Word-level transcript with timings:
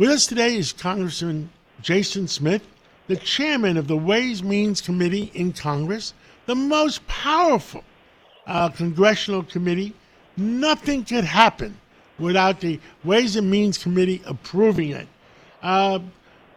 With 0.00 0.08
us 0.08 0.26
today 0.26 0.56
is 0.56 0.72
Congressman 0.72 1.50
Jason 1.82 2.26
Smith, 2.26 2.66
the 3.06 3.16
chairman 3.16 3.76
of 3.76 3.86
the 3.86 3.98
Ways 3.98 4.40
and 4.40 4.48
Means 4.48 4.80
Committee 4.80 5.30
in 5.34 5.52
Congress, 5.52 6.14
the 6.46 6.54
most 6.54 7.06
powerful 7.06 7.84
uh, 8.46 8.70
congressional 8.70 9.42
committee. 9.42 9.92
Nothing 10.38 11.04
could 11.04 11.24
happen 11.24 11.76
without 12.18 12.60
the 12.60 12.80
Ways 13.04 13.36
and 13.36 13.50
Means 13.50 13.76
Committee 13.76 14.22
approving 14.24 14.92
it. 14.92 15.06
Uh, 15.62 15.98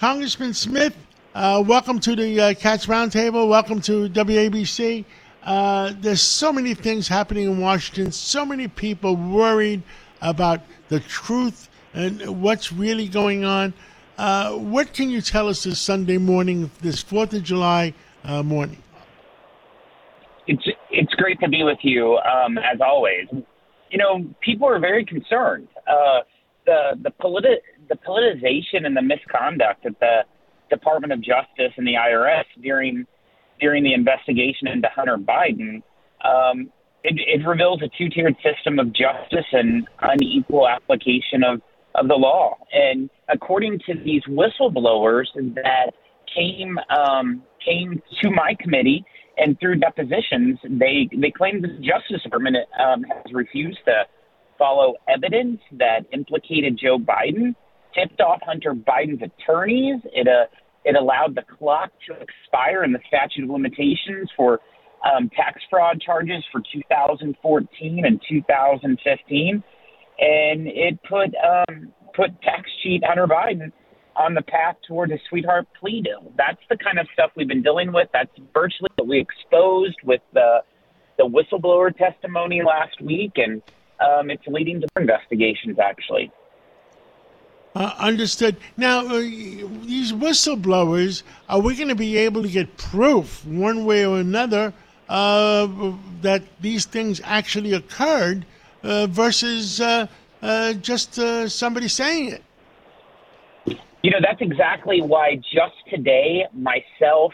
Congressman 0.00 0.52
Smith, 0.52 0.96
uh, 1.36 1.62
welcome 1.64 2.00
to 2.00 2.16
the 2.16 2.40
uh, 2.40 2.54
Roundtable. 2.54 3.48
Welcome 3.48 3.80
to 3.82 4.08
WABC. 4.08 5.04
Uh, 5.44 5.92
there's 6.00 6.22
so 6.22 6.52
many 6.52 6.74
things 6.74 7.06
happening 7.06 7.44
in 7.44 7.60
Washington, 7.60 8.10
so 8.10 8.44
many 8.44 8.66
people 8.66 9.14
worried 9.14 9.84
about 10.22 10.60
the 10.88 10.98
truth 10.98 11.68
and 11.94 12.42
what's 12.42 12.72
really 12.72 13.08
going 13.08 13.44
on. 13.44 13.72
Uh, 14.16 14.52
what 14.52 14.92
can 14.92 15.10
you 15.10 15.20
tell 15.20 15.48
us 15.48 15.62
this 15.62 15.78
Sunday 15.78 16.18
morning, 16.18 16.70
this 16.80 17.02
4th 17.02 17.34
of 17.34 17.42
July 17.42 17.94
uh, 18.24 18.42
morning? 18.42 18.82
It's, 20.46 20.64
it's 20.90 21.14
great 21.14 21.38
to 21.40 21.48
be 21.48 21.62
with 21.62 21.78
you, 21.82 22.16
um, 22.18 22.58
as 22.58 22.80
always. 22.80 23.26
You 23.90 23.98
know, 23.98 24.24
people 24.40 24.66
are 24.68 24.80
very 24.80 25.04
concerned. 25.04 25.68
Uh, 25.86 26.20
the, 26.66 26.98
the, 27.02 27.10
politi- 27.20 27.62
the 27.88 27.96
politicization 27.96 28.84
and 28.84 28.96
the 28.96 29.02
misconduct 29.02 29.86
at 29.86 29.98
the 30.00 30.24
Department 30.68 31.12
of 31.12 31.20
Justice 31.20 31.72
and 31.76 31.86
the 31.86 31.94
IRS 31.94 32.44
during– 32.62 33.06
during 33.60 33.84
the 33.84 33.94
investigation 33.94 34.68
into 34.68 34.88
Hunter 34.94 35.16
Biden, 35.16 35.82
um, 36.24 36.70
it, 37.04 37.14
it 37.26 37.46
reveals 37.46 37.82
a 37.82 37.88
two 37.96 38.08
tiered 38.08 38.36
system 38.42 38.78
of 38.78 38.92
justice 38.92 39.46
and 39.52 39.86
unequal 40.00 40.68
application 40.68 41.42
of, 41.44 41.60
of 41.98 42.08
the 42.08 42.14
law. 42.14 42.56
And 42.72 43.10
according 43.28 43.80
to 43.86 43.94
these 44.04 44.22
whistleblowers 44.28 45.26
that 45.34 45.92
came 46.34 46.78
um, 46.96 47.42
came 47.64 48.02
to 48.22 48.30
my 48.30 48.54
committee 48.60 49.04
and 49.36 49.58
through 49.60 49.76
depositions, 49.76 50.58
they 50.64 51.08
they 51.16 51.30
claim 51.30 51.62
the 51.62 51.68
Justice 51.78 52.22
Department 52.22 52.56
um, 52.78 53.04
has 53.04 53.32
refused 53.32 53.78
to 53.86 54.04
follow 54.58 54.94
evidence 55.08 55.60
that 55.72 56.00
implicated 56.12 56.78
Joe 56.82 56.98
Biden, 56.98 57.54
tipped 57.94 58.20
off 58.20 58.40
Hunter 58.42 58.74
Biden's 58.74 59.22
attorneys. 59.22 60.00
It 60.12 60.26
uh, 60.26 60.46
it 60.84 60.96
allowed 60.96 61.34
the 61.34 61.42
clock 61.58 61.90
to 62.08 62.14
expire 62.14 62.84
in 62.84 62.92
the 62.92 63.00
statute 63.06 63.44
of 63.44 63.50
limitations 63.50 64.30
for 64.36 64.60
um, 65.04 65.30
tax 65.30 65.60
fraud 65.70 66.00
charges 66.00 66.44
for 66.50 66.60
2014 66.72 68.04
and 68.04 68.20
2015, 68.28 69.62
and 70.18 70.66
it 70.66 70.98
put 71.08 71.30
um, 71.36 71.92
put 72.14 72.40
tax 72.42 72.68
cheat 72.82 73.02
Hunter 73.04 73.26
Biden 73.26 73.72
on 74.16 74.34
the 74.34 74.42
path 74.42 74.76
toward 74.86 75.12
a 75.12 75.18
sweetheart 75.28 75.66
plea 75.78 76.02
deal. 76.02 76.32
That's 76.36 76.60
the 76.68 76.76
kind 76.76 76.98
of 76.98 77.06
stuff 77.12 77.30
we've 77.36 77.48
been 77.48 77.62
dealing 77.62 77.92
with. 77.92 78.08
That's 78.12 78.30
virtually 78.52 78.90
what 78.96 79.06
we 79.06 79.20
exposed 79.20 79.96
with 80.04 80.20
the 80.32 80.62
the 81.18 81.24
whistleblower 81.24 81.96
testimony 81.96 82.62
last 82.62 83.00
week, 83.00 83.32
and 83.36 83.62
um, 84.00 84.30
it's 84.30 84.46
leading 84.46 84.80
to 84.80 84.88
investigations 84.96 85.78
actually. 85.78 86.30
Uh, 87.74 87.94
understood. 87.98 88.56
Now, 88.76 89.06
uh, 89.06 89.20
these 89.20 90.12
whistleblowers, 90.12 91.22
are 91.48 91.60
we 91.60 91.76
going 91.76 91.88
to 91.88 91.94
be 91.94 92.16
able 92.16 92.42
to 92.42 92.48
get 92.48 92.76
proof 92.76 93.44
one 93.46 93.84
way 93.84 94.04
or 94.04 94.18
another 94.18 94.72
uh, 95.08 95.68
that 96.22 96.42
these 96.60 96.86
things 96.86 97.20
actually 97.22 97.74
occurred 97.74 98.46
versus 99.06 99.80
uh, 99.80 100.06
uh, 100.42 100.72
just 100.74 101.14
somebody 101.50 101.88
saying 101.88 102.32
it? 102.32 102.42
You 104.02 104.10
know, 104.10 104.18
that's 104.22 104.40
exactly 104.40 105.02
why 105.02 105.36
just 105.36 105.74
today, 105.90 106.44
myself, 106.54 107.32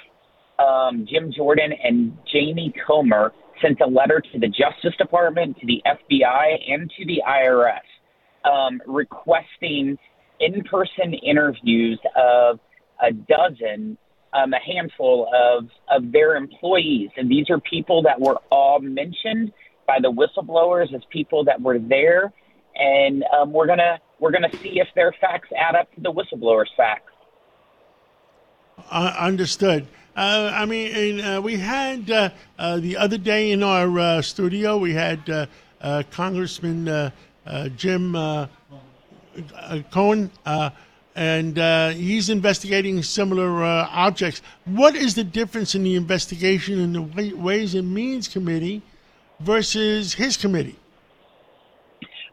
um, 0.58 1.06
Jim 1.08 1.32
Jordan, 1.32 1.72
and 1.82 2.16
Jamie 2.32 2.72
Comer 2.86 3.32
sent 3.60 3.80
a 3.80 3.86
letter 3.86 4.22
to 4.32 4.38
the 4.38 4.48
Justice 4.48 4.96
Department, 4.98 5.58
to 5.60 5.66
the 5.66 5.82
FBI, 5.86 6.72
and 6.72 6.90
to 6.98 7.04
the 7.04 7.22
IRS 7.28 7.80
um, 8.44 8.80
requesting 8.86 9.98
in 10.40 10.64
person 10.64 11.14
interviews 11.14 11.98
of 12.16 12.58
a 13.02 13.12
dozen, 13.12 13.96
um, 14.32 14.52
a 14.52 14.60
handful 14.60 15.28
of, 15.34 15.68
of 15.90 16.12
their 16.12 16.36
employees. 16.36 17.10
And 17.16 17.30
these 17.30 17.50
are 17.50 17.60
people 17.60 18.02
that 18.02 18.20
were 18.20 18.38
all 18.50 18.80
mentioned 18.80 19.52
by 19.86 19.98
the 20.00 20.10
whistleblowers 20.10 20.94
as 20.94 21.02
people 21.10 21.44
that 21.44 21.60
were 21.60 21.78
there. 21.78 22.32
And 22.76 23.24
um, 23.32 23.52
we're 23.52 23.66
gonna 23.66 24.00
we're 24.18 24.32
gonna 24.32 24.50
see 24.62 24.80
if 24.80 24.88
their 24.94 25.12
facts 25.20 25.48
add 25.56 25.76
up 25.76 25.92
to 25.94 26.00
the 26.00 26.12
whistleblowers' 26.12 26.66
facts. 26.76 27.12
Uh, 28.90 29.14
understood. 29.18 29.86
Uh, 30.16 30.50
I 30.54 30.64
mean, 30.64 31.20
uh, 31.20 31.40
we 31.40 31.56
had 31.56 32.10
uh, 32.10 32.30
uh, 32.58 32.78
the 32.78 32.96
other 32.96 33.18
day 33.18 33.50
in 33.50 33.62
our 33.62 33.98
uh, 33.98 34.22
studio, 34.22 34.78
we 34.78 34.92
had 34.92 35.48
Congressman 36.10 37.12
Jim 37.76 38.12
Cohen, 39.90 40.30
and 41.16 41.96
he's 41.96 42.30
investigating 42.30 43.02
similar 43.02 43.64
objects. 43.64 44.40
What 44.66 44.94
is 44.94 45.14
the 45.16 45.24
difference 45.24 45.74
in 45.74 45.82
the 45.82 45.96
investigation 45.96 46.78
in 46.78 46.92
the 46.92 47.34
Ways 47.36 47.74
and 47.74 47.92
Means 47.92 48.28
Committee 48.28 48.82
versus 49.40 50.14
his 50.14 50.36
committee? 50.36 50.76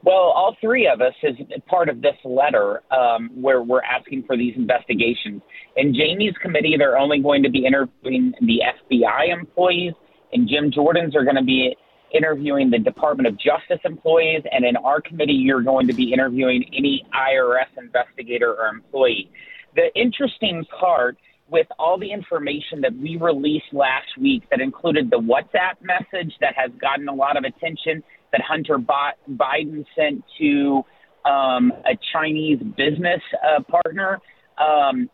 Well, 0.03 0.15
all 0.15 0.55
three 0.59 0.87
of 0.87 0.99
us 0.99 1.13
is 1.21 1.35
part 1.67 1.87
of 1.87 2.01
this 2.01 2.15
letter 2.25 2.81
um, 2.91 3.29
where 3.35 3.61
we're 3.61 3.83
asking 3.83 4.23
for 4.23 4.35
these 4.35 4.55
investigations. 4.55 5.43
In 5.77 5.93
Jamie's 5.93 6.33
committee, 6.41 6.75
they're 6.77 6.97
only 6.97 7.19
going 7.19 7.43
to 7.43 7.49
be 7.49 7.65
interviewing 7.65 8.33
the 8.41 8.61
FBI 8.89 9.31
employees, 9.31 9.93
and 10.33 10.47
Jim 10.47 10.71
Jordan's 10.71 11.15
are 11.15 11.23
going 11.23 11.35
to 11.35 11.43
be 11.43 11.75
interviewing 12.13 12.71
the 12.71 12.79
Department 12.79 13.27
of 13.27 13.37
Justice 13.37 13.79
employees, 13.85 14.41
and 14.51 14.65
in 14.65 14.75
our 14.77 15.01
committee, 15.01 15.33
you're 15.33 15.61
going 15.61 15.87
to 15.87 15.93
be 15.93 16.11
interviewing 16.11 16.65
any 16.75 17.05
IRS 17.13 17.77
investigator 17.77 18.53
or 18.53 18.67
employee. 18.67 19.29
The 19.75 19.93
interesting 19.95 20.65
part 20.79 21.17
with 21.51 21.67
all 21.77 21.99
the 21.99 22.11
information 22.11 22.81
that 22.81 22.95
we 22.95 23.17
released 23.17 23.65
last 23.73 24.07
week 24.19 24.43
that 24.49 24.61
included 24.61 25.11
the 25.11 25.17
WhatsApp 25.19 25.75
message 25.81 26.33
that 26.39 26.55
has 26.55 26.71
gotten 26.79 27.09
a 27.09 27.13
lot 27.13 27.37
of 27.37 27.43
attention 27.43 28.01
that 28.31 28.41
Hunter 28.41 28.77
Biden 28.77 29.85
sent 29.95 30.23
to 30.39 30.83
um, 31.25 31.73
a 31.85 31.97
Chinese 32.13 32.59
business 32.77 33.21
uh, 33.45 33.61
partner. 33.63 34.19
Um, 34.57 35.09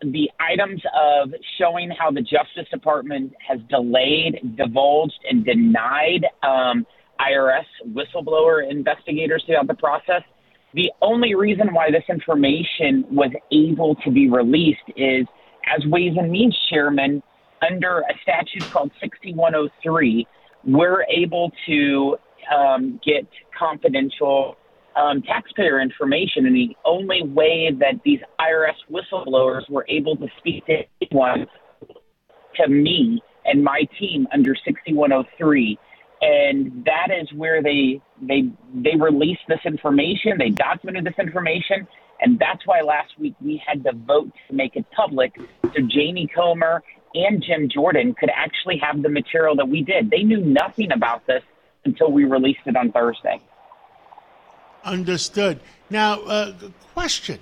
the 0.00 0.30
items 0.38 0.80
of 0.94 1.30
showing 1.58 1.90
how 1.90 2.12
the 2.12 2.20
Justice 2.20 2.70
Department 2.70 3.32
has 3.46 3.58
delayed, 3.68 4.56
divulged, 4.56 5.18
and 5.28 5.44
denied 5.44 6.24
um, 6.44 6.86
IRS 7.20 7.64
whistleblower 7.88 8.70
investigators 8.70 9.42
throughout 9.44 9.66
the 9.66 9.74
process. 9.74 10.22
The 10.74 10.90
only 11.00 11.34
reason 11.34 11.72
why 11.72 11.90
this 11.90 12.04
information 12.08 13.04
was 13.10 13.30
able 13.50 13.94
to 13.96 14.10
be 14.10 14.28
released 14.28 14.80
is 14.96 15.26
as 15.66 15.84
Ways 15.86 16.12
and 16.16 16.30
Means 16.30 16.56
Chairman, 16.70 17.22
under 17.68 18.00
a 18.00 18.14
statute 18.22 18.70
called 18.70 18.90
6103, 19.00 20.26
we're 20.64 21.04
able 21.04 21.50
to 21.66 22.16
um, 22.54 23.00
get 23.04 23.26
confidential 23.58 24.56
um, 24.96 25.22
taxpayer 25.22 25.80
information, 25.80 26.46
and 26.46 26.54
the 26.54 26.76
only 26.84 27.22
way 27.22 27.70
that 27.78 28.00
these 28.04 28.20
IRS 28.40 28.74
whistleblowers 28.90 29.68
were 29.70 29.86
able 29.88 30.16
to 30.16 30.26
speak 30.38 30.66
to 30.66 30.78
anyone, 31.00 31.46
to 32.56 32.68
me 32.68 33.22
and 33.44 33.62
my 33.62 33.82
team 33.98 34.26
under 34.32 34.54
6103, 34.64 35.78
and 36.20 36.84
that 36.84 37.08
is 37.10 37.32
where 37.32 37.62
they 37.62 38.00
they 38.20 38.50
they 38.74 38.96
released 38.96 39.42
this 39.48 39.60
information, 39.64 40.38
they 40.38 40.50
documented 40.50 41.04
this 41.04 41.18
information, 41.18 41.86
and 42.20 42.38
that's 42.38 42.66
why 42.66 42.80
last 42.80 43.18
week 43.18 43.34
we 43.40 43.62
had 43.64 43.84
to 43.84 43.92
vote 43.92 44.30
to 44.48 44.54
make 44.54 44.76
it 44.76 44.84
public, 44.90 45.36
so 45.62 45.82
Jamie 45.86 46.28
Comer 46.34 46.82
and 47.14 47.42
Jim 47.42 47.68
Jordan 47.68 48.14
could 48.14 48.30
actually 48.34 48.78
have 48.78 49.02
the 49.02 49.08
material 49.08 49.56
that 49.56 49.68
we 49.68 49.82
did. 49.82 50.10
They 50.10 50.22
knew 50.22 50.40
nothing 50.40 50.92
about 50.92 51.26
this 51.26 51.42
until 51.84 52.12
we 52.12 52.24
released 52.24 52.60
it 52.66 52.76
on 52.76 52.92
Thursday. 52.92 53.40
Understood. 54.84 55.60
Now, 55.90 56.20
uh, 56.22 56.52
question. 56.94 57.38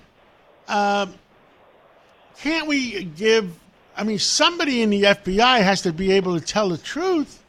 Uh, 0.69 1.06
can't 2.39 2.67
we 2.67 3.05
give, 3.05 3.59
I 3.97 4.05
mean, 4.05 4.19
somebody 4.19 4.83
in 4.83 4.91
the 4.91 5.03
FBI 5.03 5.62
has 5.62 5.83
to 5.83 5.93
be 5.93 6.12
able 6.12 6.39
to 6.39 6.45
tell 6.45 6.69
the 6.69 6.79
truth. 6.79 7.43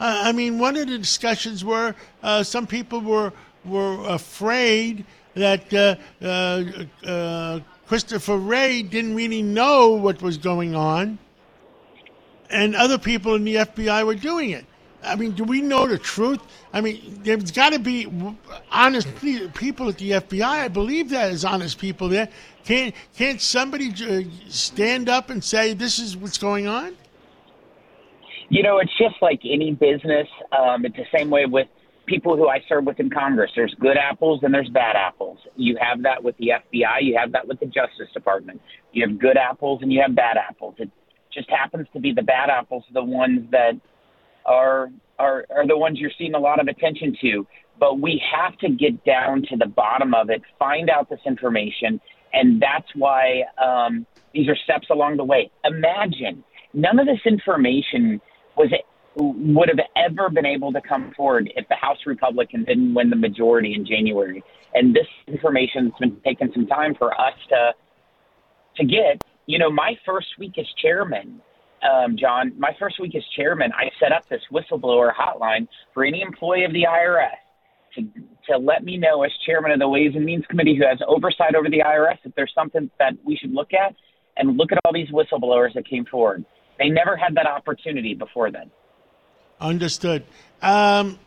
Uh, 0.00 0.22
I 0.24 0.32
mean, 0.32 0.58
one 0.58 0.76
of 0.76 0.88
the 0.88 0.98
discussions 0.98 1.64
were 1.64 1.94
uh, 2.22 2.42
some 2.42 2.66
people 2.66 3.00
were, 3.00 3.32
were 3.64 4.08
afraid 4.08 5.04
that 5.34 5.72
uh, 5.72 7.06
uh, 7.06 7.60
Christopher 7.86 8.36
Wray 8.36 8.82
didn't 8.82 9.14
really 9.14 9.42
know 9.42 9.90
what 9.90 10.22
was 10.22 10.38
going 10.38 10.74
on, 10.74 11.18
and 12.50 12.74
other 12.74 12.98
people 12.98 13.34
in 13.34 13.44
the 13.44 13.56
FBI 13.56 14.04
were 14.06 14.14
doing 14.14 14.50
it. 14.50 14.64
I 15.02 15.16
mean, 15.16 15.32
do 15.32 15.44
we 15.44 15.60
know 15.60 15.86
the 15.86 15.98
truth? 15.98 16.40
I 16.72 16.80
mean, 16.80 17.20
there's 17.22 17.50
got 17.50 17.72
to 17.72 17.78
be 17.78 18.10
honest 18.70 19.08
people 19.54 19.88
at 19.88 19.98
the 19.98 20.12
FBI. 20.12 20.42
I 20.42 20.68
believe 20.68 21.10
that 21.10 21.30
is 21.30 21.44
honest 21.44 21.78
people 21.78 22.08
there. 22.08 22.28
Can't 22.64 22.94
can't 23.14 23.40
somebody 23.40 23.92
uh, 24.08 24.22
stand 24.48 25.08
up 25.08 25.30
and 25.30 25.44
say 25.44 25.74
this 25.74 25.98
is 25.98 26.16
what's 26.16 26.38
going 26.38 26.66
on? 26.66 26.96
You 28.54 28.62
know, 28.62 28.78
it's 28.78 28.96
just 28.96 29.16
like 29.20 29.40
any 29.44 29.72
business. 29.72 30.28
Um, 30.56 30.84
it's 30.84 30.94
the 30.94 31.06
same 31.12 31.28
way 31.28 31.44
with 31.44 31.66
people 32.06 32.36
who 32.36 32.48
I 32.48 32.62
serve 32.68 32.84
with 32.84 33.00
in 33.00 33.10
Congress. 33.10 33.50
There's 33.56 33.74
good 33.80 33.96
apples 33.96 34.44
and 34.44 34.54
there's 34.54 34.68
bad 34.68 34.94
apples. 34.94 35.38
You 35.56 35.76
have 35.80 36.04
that 36.04 36.22
with 36.22 36.36
the 36.36 36.50
FBI. 36.50 37.02
You 37.02 37.16
have 37.18 37.32
that 37.32 37.48
with 37.48 37.58
the 37.58 37.66
Justice 37.66 38.06
Department. 38.14 38.60
You 38.92 39.08
have 39.08 39.18
good 39.18 39.36
apples 39.36 39.80
and 39.82 39.92
you 39.92 40.00
have 40.00 40.14
bad 40.14 40.36
apples. 40.36 40.76
It 40.78 40.88
just 41.32 41.50
happens 41.50 41.88
to 41.94 42.00
be 42.00 42.12
the 42.12 42.22
bad 42.22 42.48
apples, 42.48 42.84
the 42.92 43.02
ones 43.02 43.40
that 43.50 43.72
are 44.46 44.88
are 45.18 45.46
are 45.50 45.66
the 45.66 45.76
ones 45.76 45.98
you're 45.98 46.12
seeing 46.16 46.34
a 46.34 46.38
lot 46.38 46.60
of 46.60 46.68
attention 46.68 47.16
to. 47.22 47.44
But 47.80 47.98
we 47.98 48.22
have 48.32 48.56
to 48.58 48.68
get 48.68 49.04
down 49.04 49.42
to 49.50 49.56
the 49.56 49.66
bottom 49.66 50.14
of 50.14 50.30
it, 50.30 50.42
find 50.60 50.90
out 50.90 51.10
this 51.10 51.18
information, 51.26 52.00
and 52.32 52.62
that's 52.62 52.86
why 52.94 53.42
um, 53.60 54.06
these 54.32 54.46
are 54.46 54.56
steps 54.62 54.90
along 54.90 55.16
the 55.16 55.24
way. 55.24 55.50
Imagine 55.64 56.44
none 56.72 57.00
of 57.00 57.06
this 57.06 57.20
information 57.26 58.20
was 58.56 58.70
it 58.72 58.84
would 59.16 59.68
have 59.68 59.78
ever 59.96 60.28
been 60.28 60.46
able 60.46 60.72
to 60.72 60.80
come 60.80 61.12
forward 61.16 61.52
if 61.56 61.68
the 61.68 61.76
House 61.76 61.98
Republicans 62.06 62.66
didn't 62.66 62.94
win 62.94 63.10
the 63.10 63.16
majority 63.16 63.74
in 63.74 63.86
January. 63.86 64.42
And 64.74 64.94
this 64.94 65.06
information 65.28 65.90
has 65.90 65.92
been 66.00 66.20
taking 66.24 66.50
some 66.52 66.66
time 66.66 66.94
for 66.94 67.12
us 67.18 67.34
to 67.50 67.72
to 68.76 68.84
get. 68.84 69.22
You 69.46 69.58
know, 69.58 69.70
my 69.70 69.96
first 70.04 70.28
week 70.38 70.58
as 70.58 70.66
chairman, 70.82 71.40
um, 71.82 72.16
John, 72.16 72.52
my 72.58 72.74
first 72.78 72.98
week 72.98 73.14
as 73.14 73.22
chairman, 73.36 73.72
I 73.72 73.90
set 74.00 74.10
up 74.10 74.28
this 74.28 74.40
whistleblower 74.50 75.12
hotline 75.14 75.68
for 75.92 76.04
any 76.04 76.22
employee 76.22 76.64
of 76.64 76.72
the 76.72 76.86
IRS 76.88 77.36
to 77.94 78.02
to 78.50 78.58
let 78.58 78.84
me 78.84 78.96
know 78.96 79.22
as 79.22 79.30
chairman 79.46 79.70
of 79.70 79.78
the 79.78 79.88
Ways 79.88 80.12
and 80.14 80.24
Means 80.24 80.44
Committee 80.46 80.76
who 80.76 80.86
has 80.86 80.98
oversight 81.06 81.54
over 81.54 81.68
the 81.68 81.80
IRS 81.80 82.18
if 82.24 82.34
there's 82.34 82.52
something 82.54 82.90
that 82.98 83.12
we 83.24 83.36
should 83.36 83.52
look 83.52 83.72
at 83.72 83.94
and 84.36 84.56
look 84.56 84.72
at 84.72 84.78
all 84.84 84.92
these 84.92 85.10
whistleblowers 85.10 85.74
that 85.74 85.88
came 85.88 86.04
forward. 86.04 86.44
They 86.78 86.88
never 86.88 87.16
had 87.16 87.34
that 87.36 87.46
opportunity 87.46 88.14
before 88.14 88.50
then. 88.50 88.70
Understood. 89.60 90.24
Um, 90.62 91.18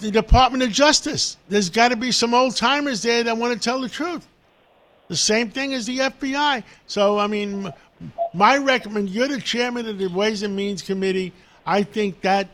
the 0.00 0.10
Department 0.10 0.62
of 0.62 0.70
Justice. 0.70 1.36
There's 1.48 1.70
got 1.70 1.88
to 1.88 1.96
be 1.96 2.12
some 2.12 2.34
old 2.34 2.56
timers 2.56 3.02
there 3.02 3.22
that 3.24 3.36
want 3.36 3.54
to 3.54 3.58
tell 3.58 3.80
the 3.80 3.88
truth. 3.88 4.26
The 5.08 5.16
same 5.16 5.50
thing 5.50 5.72
as 5.72 5.86
the 5.86 5.98
FBI. 5.98 6.62
So, 6.86 7.18
I 7.18 7.26
mean, 7.26 7.72
my 8.34 8.58
recommend 8.58 9.08
you're 9.08 9.28
the 9.28 9.40
chairman 9.40 9.88
of 9.88 9.98
the 9.98 10.08
Ways 10.08 10.42
and 10.42 10.54
Means 10.54 10.82
Committee. 10.82 11.32
I 11.64 11.82
think 11.82 12.20
that 12.20 12.48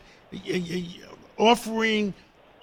offering 1.37 2.13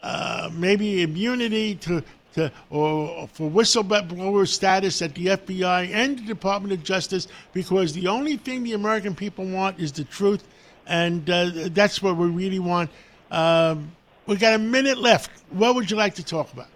uh, 0.03 0.51
maybe 0.53 1.03
immunity 1.03 1.75
to, 1.77 2.03
to 2.35 2.53
or 2.71 3.29
for 3.29 3.51
whistleblower 3.51 4.47
status 4.47 5.03
at 5.03 5.15
the 5.15 5.27
FBI 5.27 5.91
and 5.93 6.19
the 6.19 6.23
Department 6.23 6.73
of 6.73 6.83
Justice, 6.83 7.29
because 7.53 7.93
the 7.93 8.09
only 8.09 8.37
thing 8.37 8.65
the 8.65 8.73
American 8.73 9.15
people 9.15 9.45
want 9.45 9.79
is 9.79 9.93
the 9.93 10.05
truth 10.05 10.45
and 10.87 11.29
uh, 11.29 11.51
that's 11.71 12.03
what 12.03 12.17
we 12.17 12.29
really 12.29 12.59
want. 12.59 12.91
Um, 13.31 13.93
we 14.27 14.37
got 14.37 14.55
a 14.55 14.59
minute 14.59 14.99
left. 14.99 15.31
What 15.51 15.75
would 15.75 15.91
you 15.91 15.97
like 15.97 16.15
to 16.17 16.25
talk 16.25 16.53
about? 16.53 16.69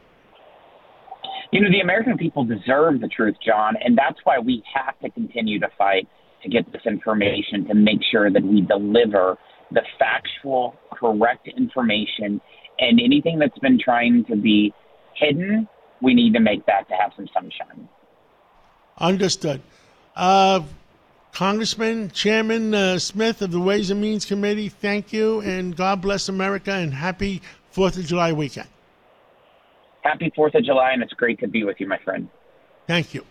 You 1.53 1.61
know, 1.61 1.71
the 1.71 1.81
American 1.81 2.17
people 2.19 2.45
deserve 2.45 3.01
the 3.01 3.09
truth, 3.09 3.37
John, 3.45 3.75
and 3.83 3.97
that's 3.97 4.19
why 4.25 4.39
we 4.39 4.63
have 4.75 4.99
to 5.01 5.11
continue 5.11 5.61
to 5.61 5.69
fight 5.79 6.09
to 6.43 6.49
get 6.49 6.71
this 6.73 6.83
information 6.87 7.67
to 7.69 7.75
make 7.75 8.01
sure 8.11 8.31
that 8.31 8.43
we 8.43 8.63
deliver 8.63 9.39
the 9.71 9.83
factual, 9.99 10.75
correct 10.93 11.49
information. 11.57 12.41
And 12.79 13.01
anything 13.01 13.39
that's 13.39 13.59
been 13.61 13.79
trying 13.83 14.25
to 14.27 14.37
be 14.37 14.75
hidden, 15.17 15.69
we 16.01 16.15
need 16.15 16.35
to 16.35 16.41
make 16.41 16.65
that 16.67 16.89
to 16.89 16.95
have 16.95 17.13
some 17.17 17.29
sunshine. 17.33 17.89
Understood. 18.99 19.61
Uh, 20.15 20.63
Congressman, 21.33 22.11
Chairman 22.13 22.73
uh, 22.73 22.99
Smith 22.99 23.43
of 23.43 23.51
the 23.51 23.61
Ways 23.61 23.91
and 23.91 24.01
Means 24.01 24.25
Committee, 24.25 24.71
thank 24.71 25.13
you, 25.13 25.41
and 25.41 25.77
God 25.77 26.01
bless 26.01 26.29
America, 26.29 26.73
and 26.73 26.95
happy 26.95 27.43
Fourth 27.71 27.99
of 27.99 28.07
July 28.07 28.33
weekend. 28.33 28.69
Happy 30.03 30.33
Fourth 30.35 30.55
of 30.55 30.65
July, 30.65 30.93
and 30.93 31.03
it's 31.03 31.13
great 31.13 31.39
to 31.41 31.49
be 31.49 31.63
with 31.65 31.79
you, 31.79 31.87
my 31.87 31.99
friend. 31.99 32.29
Thank 32.87 33.13
you. 33.13 33.27